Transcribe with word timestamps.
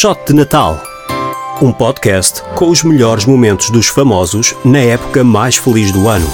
Shot 0.00 0.28
de 0.28 0.32
Natal. 0.32 0.82
Um 1.60 1.74
podcast 1.74 2.42
com 2.54 2.70
os 2.70 2.82
melhores 2.82 3.26
momentos 3.26 3.68
dos 3.68 3.86
famosos 3.86 4.54
na 4.64 4.78
época 4.78 5.22
mais 5.22 5.58
feliz 5.58 5.92
do 5.92 6.08
ano. 6.08 6.26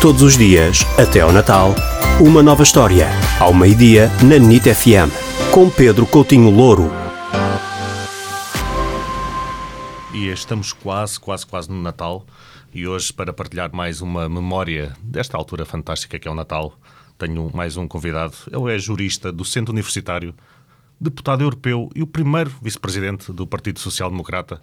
Todos 0.00 0.22
os 0.22 0.38
dias, 0.38 0.86
até 0.96 1.18
ao 1.18 1.32
Natal, 1.32 1.74
uma 2.20 2.44
nova 2.44 2.62
história. 2.62 3.08
Ao 3.40 3.52
meio-dia, 3.52 4.08
na 4.22 4.38
NIT 4.38 4.72
FM. 4.72 5.10
Com 5.52 5.68
Pedro 5.68 6.06
Coutinho 6.06 6.48
Louro. 6.48 6.92
E 10.14 10.28
estamos 10.28 10.72
quase, 10.72 11.18
quase, 11.18 11.44
quase 11.44 11.68
no 11.68 11.82
Natal. 11.82 12.24
E 12.72 12.86
hoje, 12.86 13.12
para 13.12 13.32
partilhar 13.32 13.74
mais 13.74 14.00
uma 14.00 14.28
memória 14.28 14.94
desta 15.02 15.36
altura 15.36 15.66
fantástica 15.66 16.20
que 16.20 16.28
é 16.28 16.30
o 16.30 16.36
Natal, 16.36 16.72
tenho 17.18 17.50
mais 17.52 17.76
um 17.76 17.88
convidado. 17.88 18.34
Ele 18.46 18.72
é 18.72 18.78
jurista 18.78 19.32
do 19.32 19.44
Centro 19.44 19.72
Universitário 19.72 20.32
deputado 21.00 21.42
europeu 21.42 21.88
e 21.94 22.02
o 22.02 22.06
primeiro 22.06 22.52
vice-presidente 22.60 23.32
do 23.32 23.46
Partido 23.46 23.80
Social 23.80 24.10
Democrata, 24.10 24.60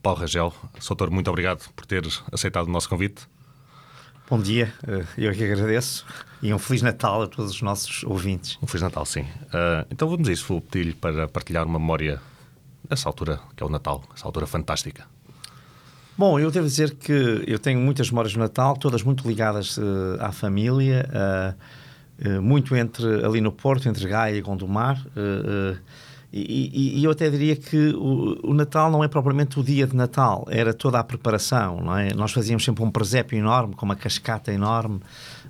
Paulo 0.00 0.20
Rangel. 0.20 0.54
Soutor, 0.78 1.10
muito 1.10 1.28
obrigado 1.28 1.68
por 1.74 1.84
ter 1.84 2.06
aceitado 2.30 2.68
o 2.68 2.70
nosso 2.70 2.88
convite. 2.88 3.22
Bom 4.28 4.40
dia, 4.40 4.72
eh, 4.86 5.04
eu 5.18 5.32
que 5.32 5.42
agradeço 5.42 6.06
e 6.40 6.54
um 6.54 6.58
Feliz 6.58 6.82
Natal 6.82 7.22
a 7.22 7.26
todos 7.26 7.50
os 7.50 7.62
nossos 7.62 8.04
ouvintes. 8.04 8.56
Um 8.62 8.66
Feliz 8.66 8.82
Natal, 8.82 9.04
sim. 9.04 9.22
Uh, 9.22 9.84
então 9.90 10.08
vamos 10.08 10.28
a 10.28 10.32
isso, 10.32 10.46
vou 10.46 10.60
pedir-lhe 10.60 10.94
para 10.94 11.26
partilhar 11.26 11.66
uma 11.66 11.80
memória 11.80 12.20
dessa 12.88 13.08
altura, 13.08 13.40
que 13.56 13.62
é 13.62 13.66
o 13.66 13.68
Natal, 13.68 14.04
essa 14.14 14.26
altura 14.26 14.46
fantástica. 14.46 15.04
Bom, 16.16 16.38
eu 16.38 16.50
devo 16.50 16.66
dizer 16.66 16.94
que 16.94 17.42
eu 17.46 17.58
tenho 17.58 17.80
muitas 17.80 18.10
memórias 18.10 18.32
do 18.32 18.38
Natal, 18.38 18.76
todas 18.76 19.02
muito 19.02 19.26
ligadas 19.26 19.76
uh, 19.76 20.16
à 20.20 20.30
família. 20.30 21.08
Uh, 21.08 21.89
muito 22.40 22.76
entre 22.76 23.24
ali 23.24 23.40
no 23.40 23.52
Porto, 23.52 23.88
entre 23.88 24.06
Gaia 24.06 24.36
e 24.36 24.40
Gondomar. 24.40 25.02
Uh, 26.32 26.36
e, 26.36 27.00
e, 27.00 27.04
eu 27.04 27.10
até 27.10 27.28
diria 27.28 27.56
que 27.56 27.76
o, 27.94 28.50
o, 28.50 28.54
Natal 28.54 28.90
não 28.90 29.02
é 29.02 29.08
propriamente 29.08 29.58
o 29.58 29.64
dia 29.64 29.86
de 29.86 29.96
Natal, 29.96 30.46
era 30.48 30.72
toda 30.72 30.98
a 30.98 31.04
preparação, 31.04 31.80
não 31.80 31.96
é? 31.96 32.14
Nós 32.14 32.32
fazíamos 32.32 32.64
sempre 32.64 32.84
um 32.84 32.90
presépio 32.90 33.38
enorme, 33.38 33.74
com 33.74 33.84
uma 33.84 33.96
cascata 33.96 34.52
enorme, 34.52 35.00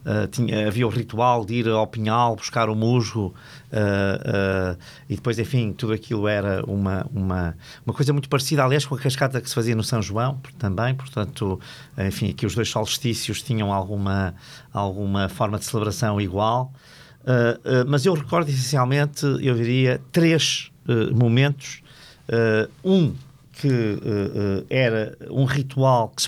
Uh, 0.00 0.26
tinha, 0.28 0.66
havia 0.66 0.86
o 0.86 0.90
ritual 0.90 1.44
de 1.44 1.56
ir 1.56 1.68
ao 1.68 1.86
pinhal 1.86 2.34
buscar 2.34 2.70
o 2.70 2.74
musgo 2.74 3.34
uh, 3.70 4.74
uh, 4.74 4.78
e 5.06 5.14
depois, 5.14 5.38
enfim, 5.38 5.74
tudo 5.74 5.92
aquilo 5.92 6.26
era 6.26 6.64
uma, 6.64 7.06
uma, 7.12 7.54
uma 7.84 7.94
coisa 7.94 8.10
muito 8.10 8.26
parecida, 8.26 8.64
aliás, 8.64 8.86
com 8.86 8.94
a 8.94 8.98
cascata 8.98 9.42
que 9.42 9.48
se 9.50 9.54
fazia 9.54 9.76
no 9.76 9.84
São 9.84 10.00
João 10.00 10.40
também, 10.58 10.94
portanto, 10.94 11.60
enfim, 11.98 12.30
aqui 12.30 12.46
os 12.46 12.54
dois 12.54 12.70
solstícios 12.70 13.42
tinham 13.42 13.70
alguma, 13.74 14.34
alguma 14.72 15.28
forma 15.28 15.58
de 15.58 15.66
celebração 15.66 16.18
igual. 16.18 16.72
Mas 17.86 18.06
eu 18.06 18.14
recordo 18.14 18.48
essencialmente, 18.48 19.24
eu 19.24 19.54
diria, 19.54 20.00
três 20.12 20.70
momentos. 21.12 21.82
um 22.84 23.14
que 23.52 23.98
era 24.70 25.16
um 25.30 25.44
ritual 25.44 26.08
que 26.08 26.16
se 26.16 26.18